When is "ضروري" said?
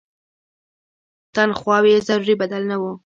2.07-2.35